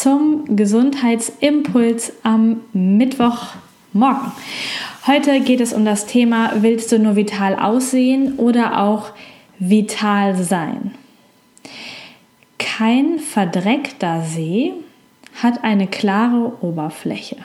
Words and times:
zum 0.00 0.56
Gesundheitsimpuls 0.56 2.12
am 2.22 2.60
Mittwochmorgen. 2.72 4.32
Heute 5.06 5.40
geht 5.40 5.60
es 5.60 5.72
um 5.72 5.84
das 5.84 6.06
Thema, 6.06 6.52
willst 6.56 6.92
du 6.92 6.98
nur 6.98 7.16
vital 7.16 7.54
aussehen 7.54 8.38
oder 8.38 8.82
auch 8.82 9.10
vital 9.58 10.36
sein? 10.36 10.94
Kein 12.58 13.18
verdreckter 13.18 14.22
See 14.22 14.74
hat 15.42 15.64
eine 15.64 15.86
klare 15.86 16.52
Oberfläche. 16.60 17.36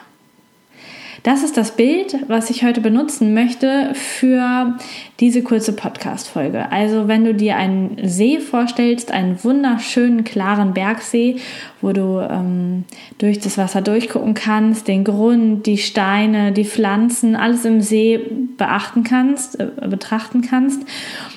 Das 1.24 1.44
ist 1.44 1.56
das 1.56 1.76
Bild, 1.76 2.18
was 2.30 2.50
ich 2.50 2.64
heute 2.64 2.82
benutzen 2.82 3.36
möchte 3.36 3.92
für 3.94 4.80
diese 5.20 5.44
kurze 5.44 5.74
Podcast-Folge. 5.74 6.72
Also, 6.72 7.08
wenn 7.08 7.24
du 7.24 7.36
dir 7.36 7.58
einen 7.58 8.10
See 8.10 8.40
vorstellst, 8.40 9.12
einen 9.12 9.44
wunderschönen, 9.44 10.24
klaren 10.24 10.74
Bergsee, 10.74 11.36
wo 11.80 11.92
du 11.92 12.28
ähm, 12.28 12.86
durch 13.20 13.40
das 13.40 13.60
Wasser 13.60 13.82
durchgucken 13.82 14.34
kannst, 14.34 14.88
den 14.88 15.04
Grund, 15.04 15.68
die 15.68 15.78
Steine, 15.78 16.54
die 16.54 16.66
Pflanzen, 16.66 17.36
alles 17.36 17.66
im 17.66 17.82
See 17.82 18.20
beachten 18.58 19.04
kannst, 19.04 19.60
äh, 19.60 19.68
betrachten 19.88 20.42
kannst, 20.42 20.82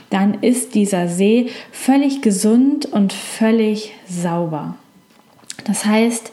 dann 0.08 0.41
ist 0.41 0.74
dieser 0.74 1.08
See 1.08 1.50
völlig 1.72 2.22
gesund 2.22 2.86
und 2.86 3.12
völlig 3.12 3.92
sauber. 4.08 4.76
Das 5.66 5.84
heißt, 5.84 6.32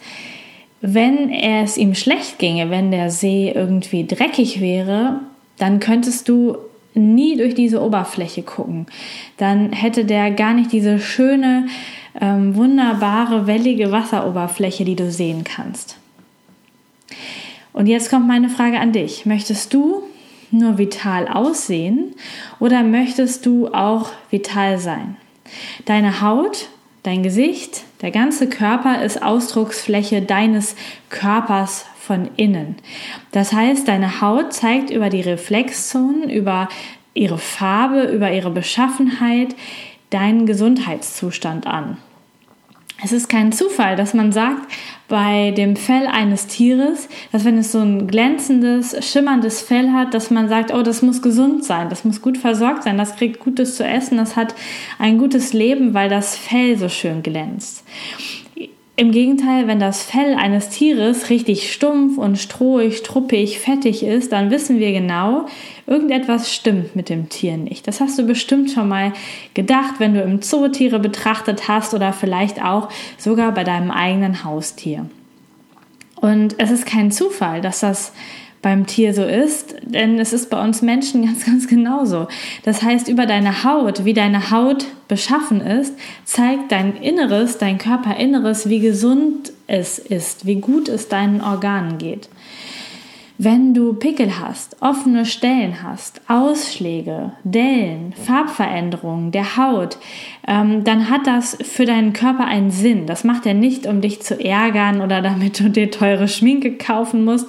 wenn 0.82 1.32
es 1.32 1.78
ihm 1.78 1.94
schlecht 1.94 2.40
ginge, 2.40 2.70
wenn 2.70 2.92
der 2.92 3.12
See 3.12 3.52
irgendwie 3.54 4.06
dreckig 4.06 4.60
wäre, 4.60 5.20
dann 5.58 5.80
könntest 5.80 6.28
du 6.28 6.58
nie 6.94 7.38
durch 7.38 7.54
diese 7.54 7.82
Oberfläche 7.82 8.42
gucken. 8.42 8.88
Dann 9.38 9.72
hätte 9.72 10.06
der 10.06 10.32
gar 10.32 10.54
nicht 10.54 10.72
diese 10.72 11.00
schöne, 11.00 11.68
ähm, 12.20 12.56
wunderbare, 12.56 13.48
wellige 13.48 13.92
Wasseroberfläche, 13.92 14.84
die 14.84 14.96
du 14.96 15.12
sehen 15.12 15.44
kannst. 15.44 15.98
Und 17.74 17.88
jetzt 17.88 18.10
kommt 18.10 18.28
meine 18.28 18.50
Frage 18.50 18.80
an 18.80 18.92
dich. 18.92 19.26
Möchtest 19.26 19.74
du 19.74 20.04
nur 20.50 20.78
vital 20.78 21.28
aussehen 21.28 22.16
oder 22.60 22.84
möchtest 22.84 23.46
du 23.46 23.70
auch 23.70 24.10
vital 24.30 24.78
sein? 24.80 25.16
Deine 25.86 26.22
Haut 26.22 26.68
Dein 27.04 27.24
Gesicht, 27.24 27.84
der 28.02 28.12
ganze 28.12 28.48
Körper 28.48 29.04
ist 29.04 29.24
Ausdrucksfläche 29.24 30.22
deines 30.22 30.76
Körpers 31.10 31.86
von 32.00 32.30
innen. 32.38 32.76
Das 33.32 33.54
heißt, 33.54 33.88
deine 33.88 34.22
Haut 34.22 34.54
zeigt 34.54 34.92
über 34.92 35.10
die 35.10 35.22
Reflexzonen, 35.22 36.30
über 36.30 36.70
ihre 37.16 37.40
Farbe, 37.40 38.04
über 38.04 38.32
ihre 38.32 38.52
Beschaffenheit 38.52 39.56
deinen 40.12 40.46
Gesundheitszustand 40.46 41.66
an. 41.66 41.98
Es 43.04 43.12
ist 43.12 43.30
kein 43.30 43.52
Zufall, 43.52 43.96
dass 43.96 44.14
man 44.14 44.32
sagt, 44.32 44.72
bei 45.08 45.52
dem 45.52 45.76
Fell 45.76 46.06
eines 46.08 46.48
Tieres, 46.48 47.10
dass 47.32 47.46
wenn 47.46 47.58
es 47.58 47.72
so 47.72 47.80
ein 47.80 48.08
glänzendes, 48.08 48.96
schimmerndes 49.04 49.62
Fell 49.62 49.92
hat, 49.92 50.14
dass 50.14 50.30
man 50.30 50.48
sagt, 50.48 50.74
oh, 50.74 50.84
das 50.84 51.02
muss 51.02 51.22
gesund 51.22 51.66
sein, 51.66 51.90
das 51.90 52.06
muss 52.06 52.22
gut 52.22 52.38
versorgt 52.38 52.84
sein, 52.84 52.98
das 52.98 53.16
kriegt 53.16 53.40
Gutes 53.40 53.76
zu 53.76 53.84
essen, 53.84 54.18
das 54.18 54.36
hat 54.36 54.54
ein 55.00 55.18
gutes 55.18 55.52
Leben, 55.52 55.94
weil 55.94 56.10
das 56.10 56.38
Fell 56.38 56.78
so 56.78 56.90
schön 56.90 57.24
glänzt. 57.24 57.84
Im 59.02 59.12
Gegenteil, 59.12 59.66
wenn 59.66 59.80
das 59.80 60.04
Fell 60.04 60.36
eines 60.36 60.70
Tieres 60.70 61.32
richtig 61.32 61.74
stumpf 61.74 62.20
und 62.20 62.38
strohig, 62.38 63.02
truppig, 63.02 63.58
fettig 63.58 64.04
ist, 64.04 64.32
dann 64.32 64.52
wissen 64.52 64.78
wir 64.78 64.92
genau, 64.92 65.48
irgendetwas 65.88 66.54
stimmt 66.54 66.96
mit 66.96 67.10
dem 67.10 67.28
Tier 67.28 67.58
nicht. 67.58 67.88
Das 67.88 68.00
hast 68.00 68.20
du 68.20 68.28
bestimmt 68.28 68.70
schon 68.70 68.88
mal 68.88 69.12
gedacht, 69.56 69.96
wenn 69.98 70.14
du 70.14 70.22
im 70.22 70.44
Zoo 70.44 70.68
Tiere 70.68 71.00
betrachtet 71.00 71.68
hast 71.68 71.96
oder 71.96 72.14
vielleicht 72.14 72.64
auch 72.64 72.90
sogar 73.18 73.52
bei 73.56 73.64
deinem 73.64 73.90
eigenen 73.90 74.44
Haustier. 74.44 75.08
Und 76.18 76.54
es 76.60 76.70
ist 76.70 76.86
kein 76.86 77.10
Zufall, 77.10 77.62
dass 77.62 77.80
das 77.80 78.14
beim 78.62 78.86
Tier 78.86 79.14
so 79.14 79.24
ist, 79.24 79.76
denn 79.82 80.20
es 80.20 80.34
ist 80.34 80.50
bei 80.50 80.64
uns 80.64 80.82
Menschen 80.82 81.26
ganz, 81.26 81.46
ganz 81.46 81.68
genauso. 81.68 82.28
Das 82.64 82.84
heißt, 82.84 83.08
über 83.08 83.26
deine 83.26 83.64
Haut, 83.64 84.06
wie 84.06 84.14
deine 84.14 84.52
Haut 84.52 84.86
beschaffen 85.08 85.62
ist, 85.62 85.94
zeigt 86.26 86.72
dein 86.72 86.96
Inneres, 86.96 87.58
dein 87.58 87.78
Körperinneres, 87.78 88.70
wie 88.70 88.80
gesund 88.80 89.52
es 89.68 90.00
ist, 90.00 90.46
wie 90.46 90.56
gut 90.56 90.90
es 90.90 91.08
deinen 91.08 91.42
Organen 91.42 91.98
geht. 91.98 92.30
Wenn 93.44 93.74
du 93.74 93.94
Pickel 93.94 94.40
hast, 94.40 94.78
offene 94.82 95.26
Stellen 95.26 95.82
hast, 95.82 96.22
Ausschläge, 96.28 97.32
Dellen, 97.44 98.14
Farbveränderungen 98.14 99.32
der 99.32 99.58
Haut, 99.58 99.98
ähm, 100.48 100.84
dann 100.84 101.10
hat 101.10 101.26
das 101.26 101.58
für 101.60 101.86
deinen 101.86 102.14
Körper 102.14 102.46
einen 102.46 102.70
Sinn. 102.70 103.08
Das 103.08 103.24
macht 103.24 103.48
er 103.48 103.56
nicht, 103.56 103.88
um 103.88 104.00
dich 104.00 104.22
zu 104.22 104.40
ärgern 104.40 105.02
oder 105.02 105.24
damit 105.24 105.60
du 105.60 105.72
dir 105.72 105.90
teure 105.90 106.28
Schminke 106.28 106.78
kaufen 106.78 107.26
musst. 107.26 107.48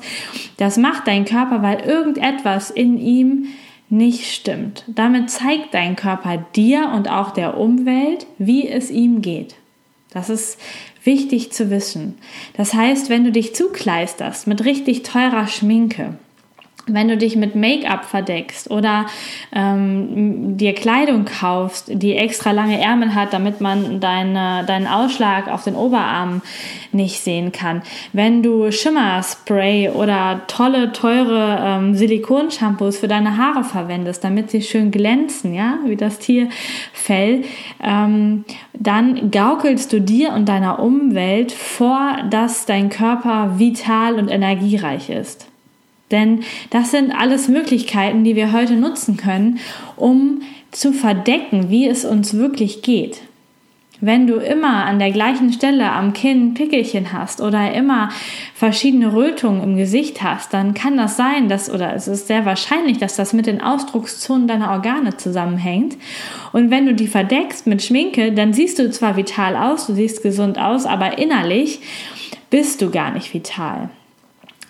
Das 0.56 0.78
macht 0.78 1.06
dein 1.08 1.26
Körper, 1.26 1.60
weil 1.60 1.80
irgendetwas 1.80 2.70
in 2.70 2.96
ihm 2.96 3.48
nicht 3.90 4.32
stimmt. 4.32 4.84
Damit 4.86 5.28
zeigt 5.28 5.74
dein 5.74 5.94
Körper 5.94 6.42
dir 6.56 6.90
und 6.94 7.10
auch 7.10 7.32
der 7.32 7.58
Umwelt, 7.58 8.26
wie 8.38 8.66
es 8.66 8.90
ihm 8.90 9.20
geht. 9.20 9.56
Das 10.14 10.30
ist 10.30 10.58
wichtig 11.04 11.52
zu 11.52 11.70
wissen. 11.70 12.18
Das 12.56 12.74
heißt, 12.74 13.08
wenn 13.08 13.24
du 13.24 13.32
dich 13.32 13.54
zukleisterst 13.54 14.46
mit 14.46 14.64
richtig 14.64 15.02
teurer 15.02 15.46
Schminke, 15.46 16.14
wenn 16.86 17.08
du 17.08 17.16
dich 17.16 17.36
mit 17.36 17.54
Make-up 17.54 18.04
verdeckst 18.04 18.70
oder 18.70 19.06
ähm, 19.54 20.56
dir 20.56 20.74
Kleidung 20.74 21.24
kaufst, 21.24 21.84
die 21.88 22.16
extra 22.16 22.50
lange 22.50 22.80
Ärmel 22.80 23.14
hat, 23.14 23.32
damit 23.32 23.60
man 23.60 24.00
deine, 24.00 24.64
deinen 24.66 24.88
Ausschlag 24.88 25.48
auf 25.48 25.62
den 25.62 25.76
Oberarmen 25.76 26.42
nicht 26.90 27.20
sehen 27.20 27.52
kann. 27.52 27.82
Wenn 28.12 28.42
du 28.42 28.72
Schimmerspray 28.72 29.90
oder 29.90 30.42
tolle, 30.48 30.92
teure 30.92 31.58
ähm, 31.62 31.94
Silikonshampoos 31.94 32.98
für 32.98 33.08
deine 33.08 33.36
Haare 33.36 33.62
verwendest, 33.62 34.24
damit 34.24 34.50
sie 34.50 34.62
schön 34.62 34.90
glänzen, 34.90 35.54
ja, 35.54 35.78
wie 35.86 35.96
das 35.96 36.18
Tierfell, 36.18 37.44
ähm, 37.82 38.44
dann 38.72 39.30
gaukelst 39.30 39.92
du 39.92 40.00
dir 40.00 40.32
und 40.32 40.48
deiner 40.48 40.80
Umwelt 40.80 41.52
vor, 41.52 42.16
dass 42.28 42.66
dein 42.66 42.88
Körper 42.88 43.58
vital 43.58 44.14
und 44.14 44.28
energiereich 44.28 45.08
ist. 45.08 45.51
Denn 46.12 46.44
das 46.70 46.90
sind 46.90 47.10
alles 47.10 47.48
Möglichkeiten, 47.48 48.22
die 48.22 48.36
wir 48.36 48.52
heute 48.52 48.74
nutzen 48.74 49.16
können, 49.16 49.58
um 49.96 50.42
zu 50.70 50.92
verdecken, 50.92 51.70
wie 51.70 51.88
es 51.88 52.04
uns 52.04 52.34
wirklich 52.34 52.82
geht. 52.82 53.22
Wenn 54.04 54.26
du 54.26 54.34
immer 54.34 54.84
an 54.84 54.98
der 54.98 55.12
gleichen 55.12 55.52
Stelle 55.52 55.92
am 55.92 56.12
Kinn 56.12 56.54
Pickelchen 56.54 57.12
hast 57.12 57.40
oder 57.40 57.72
immer 57.72 58.08
verschiedene 58.52 59.14
Rötungen 59.14 59.62
im 59.62 59.76
Gesicht 59.76 60.24
hast, 60.24 60.52
dann 60.52 60.74
kann 60.74 60.96
das 60.96 61.16
sein, 61.16 61.48
dass, 61.48 61.70
oder 61.70 61.94
es 61.94 62.08
ist 62.08 62.26
sehr 62.26 62.44
wahrscheinlich, 62.44 62.98
dass 62.98 63.14
das 63.14 63.32
mit 63.32 63.46
den 63.46 63.60
Ausdruckszonen 63.60 64.48
deiner 64.48 64.72
Organe 64.72 65.18
zusammenhängt. 65.18 65.96
Und 66.52 66.72
wenn 66.72 66.86
du 66.86 66.94
die 66.94 67.06
verdeckst 67.06 67.68
mit 67.68 67.80
Schminke, 67.80 68.32
dann 68.32 68.52
siehst 68.52 68.80
du 68.80 68.90
zwar 68.90 69.16
vital 69.16 69.54
aus, 69.54 69.86
du 69.86 69.94
siehst 69.94 70.24
gesund 70.24 70.58
aus, 70.58 70.84
aber 70.84 71.18
innerlich 71.18 71.78
bist 72.50 72.82
du 72.82 72.90
gar 72.90 73.12
nicht 73.12 73.32
vital. 73.32 73.88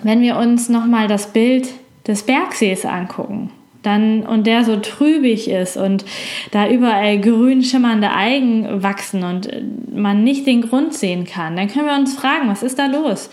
Wenn 0.02 0.20
wir 0.20 0.36
uns 0.36 0.68
nochmal 0.68 1.06
das 1.06 1.28
Bild 1.28 1.68
des 2.06 2.24
Bergsees 2.24 2.84
angucken, 2.84 3.50
dann 3.82 4.22
und 4.22 4.46
der 4.46 4.64
so 4.64 4.76
trübig 4.76 5.48
ist 5.48 5.76
und 5.76 6.04
da 6.50 6.68
überall 6.68 7.20
grün 7.20 7.62
schimmernde 7.62 8.10
Algen 8.10 8.82
wachsen 8.82 9.24
und 9.24 9.46
äh, 9.46 9.62
man 9.92 10.24
nicht 10.24 10.46
den 10.46 10.62
Grund 10.62 10.94
sehen 10.94 11.24
kann, 11.24 11.56
dann 11.56 11.68
können 11.68 11.86
wir 11.86 11.96
uns 11.96 12.14
fragen, 12.14 12.48
was 12.48 12.62
ist 12.62 12.78
da 12.78 12.86
los? 12.86 13.30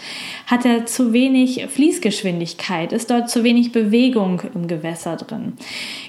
Hat 0.48 0.66
er 0.66 0.86
zu 0.86 1.14
wenig 1.14 1.68
Fließgeschwindigkeit? 1.70 2.92
Ist 2.92 3.12
dort 3.12 3.30
zu 3.30 3.44
wenig 3.44 3.72
Bewegung 3.72 4.42
im 4.56 4.68
Gewässer 4.68 5.16
drin? 5.16 5.54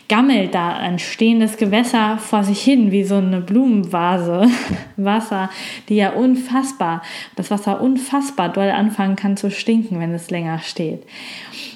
Gammelt 0.09 0.55
da 0.55 0.77
ein 0.77 0.99
stehendes 0.99 1.57
Gewässer 1.57 2.19
vor 2.19 2.43
sich 2.43 2.61
hin 2.61 2.91
wie 2.91 3.05
so 3.05 3.17
eine 3.17 3.41
Blumenvase 3.41 4.49
Wasser, 4.97 5.51
die 5.89 5.97
ja 5.97 6.11
unfassbar, 6.11 7.03
das 7.37 7.51
Wasser 7.51 7.81
unfassbar 7.81 8.49
doll 8.49 8.71
anfangen 8.71 9.17
kann 9.17 9.37
zu 9.37 9.51
stinken, 9.51 10.01
wenn 10.01 10.15
es 10.15 10.31
länger 10.31 10.59
steht? 10.61 11.03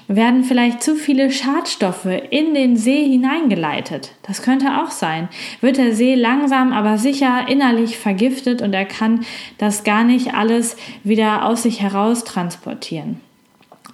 Werden 0.09 0.45
vielleicht 0.45 0.83
zu 0.83 0.97
viele 0.97 1.31
Schadstoffe 1.31 2.09
in 2.31 2.55
den 2.55 2.77
See 2.77 3.05
hineingeleitet. 3.09 4.13
Das 4.23 4.43
könnte 4.43 4.83
auch 4.83 4.91
sein. 4.91 5.29
Wird 5.61 5.79
der 5.79 5.95
See 5.95 6.15
langsam 6.15 6.73
aber 6.73 6.99
sicher 6.99 7.47
innerlich 7.49 7.97
vergiftet 7.99 8.63
und 8.63 8.75
er 8.75 8.85
kann 8.85 9.25
das 9.59 9.85
gar 9.85 10.05
nicht 10.05 10.35
alles 10.35 10.77
wieder 11.05 11.47
aus 11.47 11.63
sich 11.63 11.81
heraus 11.81 12.25
transportieren. 12.25 13.21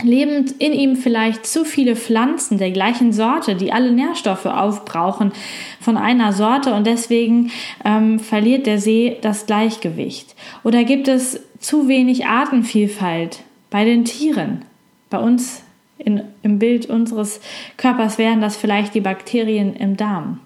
leben 0.02 0.46
in 0.58 0.72
ihm 0.72 0.96
vielleicht 0.96 1.46
zu 1.46 1.64
viele 1.64 1.94
Pflanzen 1.94 2.56
der 2.56 2.70
gleichen 2.70 3.12
Sorte, 3.12 3.54
die 3.54 3.72
alle 3.72 3.92
Nährstoffe 3.92 4.46
aufbrauchen 4.46 5.32
von 5.78 5.98
einer 5.98 6.32
Sorte 6.32 6.72
und 6.72 6.86
deswegen 6.86 7.50
ähm, 7.84 8.18
verliert 8.18 8.66
der 8.66 8.78
See 8.78 9.18
das 9.20 9.44
Gleichgewicht? 9.44 10.34
Oder 10.64 10.84
gibt 10.84 11.06
es 11.06 11.40
zu 11.58 11.86
wenig 11.86 12.26
Artenvielfalt 12.26 13.40
bei 13.68 13.84
den 13.84 14.06
Tieren? 14.06 14.64
Bei 15.10 15.18
uns 15.18 15.62
in, 16.04 16.22
im 16.42 16.58
Bild 16.58 16.86
unseres 16.86 17.40
Körpers 17.76 18.18
wären 18.18 18.40
das 18.40 18.56
vielleicht 18.56 18.94
die 18.94 19.00
Bakterien 19.00 19.74
im 19.74 19.96
Darm. 19.96 20.40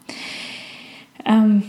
Ähm, 1.25 1.63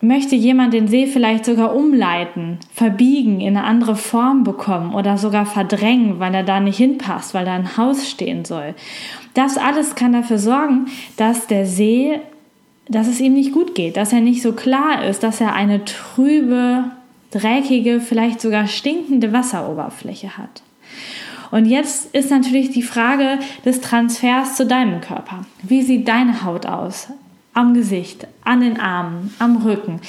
möchte 0.00 0.36
jemand 0.36 0.74
den 0.74 0.88
See 0.88 1.06
vielleicht 1.06 1.44
sogar 1.44 1.74
umleiten, 1.74 2.58
verbiegen, 2.72 3.40
in 3.40 3.56
eine 3.56 3.64
andere 3.64 3.96
Form 3.96 4.44
bekommen 4.44 4.94
oder 4.94 5.18
sogar 5.18 5.46
verdrängen, 5.46 6.20
weil 6.20 6.34
er 6.34 6.44
da 6.44 6.60
nicht 6.60 6.76
hinpasst, 6.76 7.34
weil 7.34 7.44
da 7.44 7.54
ein 7.54 7.76
Haus 7.76 8.08
stehen 8.08 8.44
soll. 8.44 8.74
Das 9.34 9.56
alles 9.56 9.94
kann 9.94 10.12
dafür 10.12 10.38
sorgen, 10.38 10.86
dass 11.16 11.46
der 11.46 11.66
See, 11.66 12.20
dass 12.88 13.08
es 13.08 13.20
ihm 13.20 13.34
nicht 13.34 13.52
gut 13.52 13.74
geht, 13.74 13.96
dass 13.96 14.12
er 14.12 14.20
nicht 14.20 14.42
so 14.42 14.52
klar 14.52 15.04
ist, 15.04 15.22
dass 15.22 15.40
er 15.40 15.54
eine 15.54 15.84
trübe, 15.84 16.84
dreckige, 17.30 18.00
vielleicht 18.00 18.40
sogar 18.40 18.66
stinkende 18.66 19.32
Wasseroberfläche 19.32 20.36
hat. 20.36 20.62
Und 21.50 21.66
jetzt 21.66 22.14
ist 22.14 22.30
natürlich 22.30 22.70
die 22.70 22.82
Frage 22.82 23.38
des 23.64 23.80
Transfers 23.80 24.56
zu 24.56 24.66
deinem 24.66 25.00
Körper. 25.00 25.44
Wie 25.62 25.82
sieht 25.82 26.08
deine 26.08 26.44
Haut 26.44 26.66
aus? 26.66 27.08
am 27.56 27.72
Gesicht, 27.72 28.26
an 28.44 28.60
den 28.60 28.78
Armen, 28.78 29.34
am 29.38 29.56
Rücken. 29.56 30.00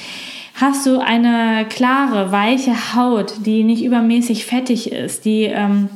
Hast 0.56 0.86
du 0.86 1.00
eine 1.00 1.66
klare, 1.70 2.32
weiche 2.32 2.94
Haut, 2.94 3.46
die 3.46 3.64
nicht 3.64 3.84
übermäßig 3.84 4.46
fettig 4.46 4.92
ist, 4.92 5.24
die 5.24 5.44
ähm, 5.44 5.88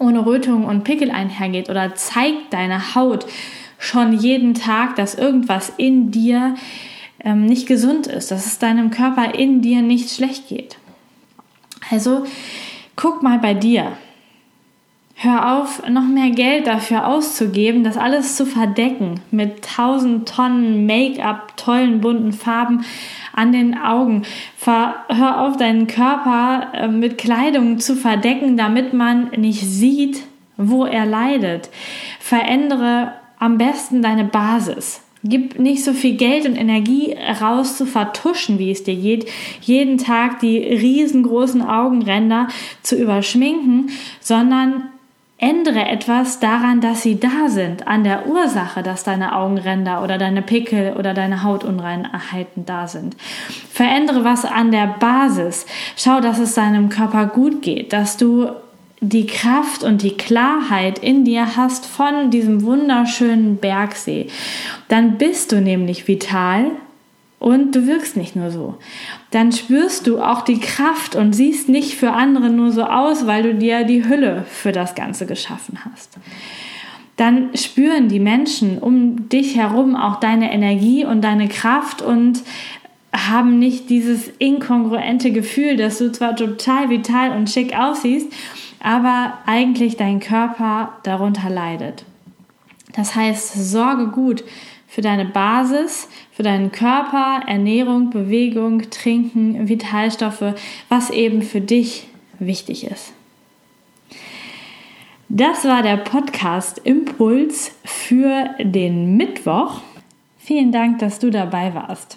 ohne 0.00 0.26
Rötung 0.26 0.64
und 0.64 0.82
Pickel 0.82 1.12
einhergeht 1.12 1.70
oder 1.70 1.94
zeigt 1.94 2.52
deine 2.52 2.96
Haut 2.96 3.26
schon 3.78 4.12
jeden 4.18 4.54
Tag, 4.54 4.96
dass 4.96 5.14
irgendwas 5.14 5.72
in 5.76 6.10
dir 6.10 6.56
ähm, 7.22 7.46
nicht 7.46 7.68
gesund 7.68 8.08
ist, 8.08 8.32
dass 8.32 8.46
es 8.46 8.58
deinem 8.58 8.90
Körper 8.90 9.34
in 9.36 9.62
dir 9.62 9.82
nicht 9.82 10.10
schlecht 10.10 10.48
geht. 10.48 10.78
Also 11.92 12.26
guck 12.96 13.22
mal 13.22 13.38
bei 13.38 13.54
dir. 13.54 13.92
Hör 15.20 15.58
auf, 15.58 15.82
noch 15.88 16.06
mehr 16.06 16.30
Geld 16.30 16.68
dafür 16.68 17.08
auszugeben, 17.08 17.82
das 17.82 17.96
alles 17.96 18.36
zu 18.36 18.46
verdecken 18.46 19.18
mit 19.32 19.64
tausend 19.64 20.28
Tonnen 20.28 20.86
Make-up, 20.86 21.56
tollen 21.56 22.00
bunten 22.00 22.32
Farben 22.32 22.84
an 23.32 23.50
den 23.50 23.76
Augen. 23.76 24.22
Hör 24.64 25.40
auf, 25.40 25.56
deinen 25.56 25.88
Körper 25.88 26.68
äh, 26.72 26.86
mit 26.86 27.18
Kleidung 27.18 27.80
zu 27.80 27.96
verdecken, 27.96 28.56
damit 28.56 28.92
man 28.92 29.30
nicht 29.36 29.62
sieht, 29.62 30.22
wo 30.56 30.84
er 30.84 31.04
leidet. 31.04 31.68
Verändere 32.20 33.14
am 33.40 33.58
besten 33.58 34.02
deine 34.02 34.24
Basis. 34.24 35.02
Gib 35.24 35.58
nicht 35.58 35.82
so 35.82 35.94
viel 35.94 36.16
Geld 36.16 36.46
und 36.46 36.54
Energie 36.54 37.16
raus 37.40 37.76
zu 37.76 37.86
vertuschen, 37.86 38.60
wie 38.60 38.70
es 38.70 38.84
dir 38.84 38.94
geht, 38.94 39.28
jeden 39.62 39.98
Tag 39.98 40.38
die 40.38 40.58
riesengroßen 40.58 41.60
Augenränder 41.60 42.46
zu 42.82 42.94
überschminken, 42.94 43.90
sondern 44.20 44.84
Ändere 45.40 45.86
etwas 45.86 46.40
daran, 46.40 46.80
dass 46.80 47.02
sie 47.02 47.20
da 47.20 47.48
sind, 47.48 47.86
an 47.86 48.02
der 48.02 48.26
Ursache, 48.26 48.82
dass 48.82 49.04
deine 49.04 49.36
Augenränder 49.36 50.02
oder 50.02 50.18
deine 50.18 50.42
Pickel 50.42 50.94
oder 50.98 51.14
deine 51.14 51.44
Hautunreinheiten 51.44 52.66
da 52.66 52.88
sind. 52.88 53.16
Verändere 53.70 54.24
was 54.24 54.44
an 54.44 54.72
der 54.72 54.96
Basis. 54.98 55.64
Schau, 55.96 56.20
dass 56.20 56.40
es 56.40 56.54
deinem 56.54 56.88
Körper 56.88 57.26
gut 57.26 57.62
geht, 57.62 57.92
dass 57.92 58.16
du 58.16 58.48
die 59.00 59.26
Kraft 59.26 59.84
und 59.84 60.02
die 60.02 60.16
Klarheit 60.16 60.98
in 60.98 61.24
dir 61.24 61.56
hast 61.56 61.86
von 61.86 62.32
diesem 62.32 62.64
wunderschönen 62.64 63.58
Bergsee. 63.58 64.26
Dann 64.88 65.18
bist 65.18 65.52
du 65.52 65.60
nämlich 65.60 66.08
vital 66.08 66.72
und 67.38 67.74
du 67.74 67.86
wirkst 67.86 68.16
nicht 68.16 68.34
nur 68.34 68.50
so. 68.50 68.76
Dann 69.30 69.52
spürst 69.52 70.06
du 70.06 70.20
auch 70.20 70.42
die 70.42 70.58
Kraft 70.58 71.14
und 71.14 71.34
siehst 71.34 71.68
nicht 71.68 71.94
für 71.94 72.12
andere 72.12 72.50
nur 72.50 72.72
so 72.72 72.84
aus, 72.84 73.26
weil 73.26 73.42
du 73.42 73.54
dir 73.54 73.84
die 73.84 74.08
Hülle 74.08 74.44
für 74.48 74.72
das 74.72 74.94
Ganze 74.94 75.26
geschaffen 75.26 75.78
hast. 75.84 76.18
Dann 77.16 77.50
spüren 77.56 78.08
die 78.08 78.20
Menschen 78.20 78.78
um 78.78 79.28
dich 79.28 79.56
herum 79.56 79.96
auch 79.96 80.20
deine 80.20 80.52
Energie 80.52 81.04
und 81.04 81.22
deine 81.22 81.48
Kraft 81.48 82.02
und 82.02 82.42
haben 83.12 83.58
nicht 83.58 83.90
dieses 83.90 84.28
inkongruente 84.38 85.32
Gefühl, 85.32 85.76
dass 85.76 85.98
du 85.98 86.12
zwar 86.12 86.36
total 86.36 86.90
vital 86.90 87.36
und 87.36 87.50
schick 87.50 87.76
aussiehst, 87.76 88.32
aber 88.80 89.38
eigentlich 89.46 89.96
dein 89.96 90.20
Körper 90.20 90.92
darunter 91.02 91.50
leidet. 91.50 92.04
Das 92.94 93.14
heißt, 93.14 93.70
sorge 93.70 94.08
gut 94.08 94.44
für 94.88 95.02
deine 95.02 95.26
Basis, 95.26 96.08
für 96.32 96.42
deinen 96.42 96.72
Körper, 96.72 97.42
Ernährung, 97.46 98.10
Bewegung, 98.10 98.90
Trinken, 98.90 99.68
Vitalstoffe, 99.68 100.54
was 100.88 101.10
eben 101.10 101.42
für 101.42 101.60
dich 101.60 102.08
wichtig 102.38 102.84
ist. 102.84 103.12
Das 105.28 105.66
war 105.66 105.82
der 105.82 105.98
Podcast 105.98 106.78
Impuls 106.78 107.72
für 107.84 108.48
den 108.58 109.18
Mittwoch. 109.18 109.82
Vielen 110.38 110.72
Dank, 110.72 111.00
dass 111.00 111.18
du 111.18 111.30
dabei 111.30 111.74
warst. 111.74 112.16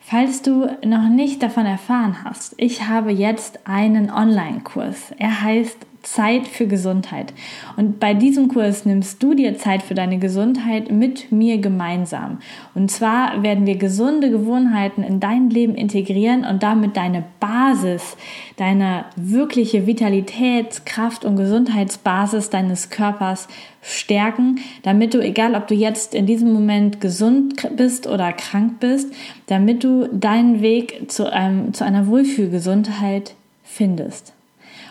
Falls 0.00 0.42
du 0.42 0.68
noch 0.84 1.08
nicht 1.08 1.42
davon 1.42 1.66
erfahren 1.66 2.24
hast, 2.24 2.54
ich 2.58 2.88
habe 2.88 3.12
jetzt 3.12 3.66
einen 3.66 4.10
Online-Kurs. 4.10 5.12
Er 5.18 5.42
heißt 5.42 5.78
Zeit 6.06 6.46
für 6.46 6.66
Gesundheit. 6.66 7.34
Und 7.76 7.98
bei 7.98 8.14
diesem 8.14 8.48
Kurs 8.48 8.86
nimmst 8.86 9.22
du 9.22 9.34
dir 9.34 9.58
Zeit 9.58 9.82
für 9.82 9.94
deine 9.94 10.18
Gesundheit 10.18 10.90
mit 10.90 11.32
mir 11.32 11.58
gemeinsam. 11.58 12.38
Und 12.74 12.90
zwar 12.90 13.42
werden 13.42 13.66
wir 13.66 13.76
gesunde 13.76 14.30
Gewohnheiten 14.30 15.02
in 15.02 15.18
dein 15.18 15.50
Leben 15.50 15.74
integrieren 15.74 16.44
und 16.44 16.62
damit 16.62 16.96
deine 16.96 17.24
Basis, 17.40 18.16
deine 18.56 19.06
wirkliche 19.16 19.86
Vitalitäts-, 19.86 20.84
Kraft- 20.84 21.24
und 21.24 21.36
Gesundheitsbasis 21.36 22.50
deines 22.50 22.90
Körpers 22.90 23.48
stärken, 23.82 24.60
damit 24.82 25.12
du, 25.12 25.20
egal 25.20 25.56
ob 25.56 25.66
du 25.66 25.74
jetzt 25.74 26.14
in 26.14 26.26
diesem 26.26 26.52
Moment 26.52 27.00
gesund 27.00 27.68
bist 27.76 28.06
oder 28.06 28.32
krank 28.32 28.78
bist, 28.78 29.12
damit 29.46 29.82
du 29.82 30.08
deinen 30.12 30.62
Weg 30.62 31.10
zu, 31.10 31.32
einem, 31.32 31.74
zu 31.74 31.84
einer 31.84 32.06
Wohlfühlgesundheit 32.06 33.34
findest. 33.64 34.35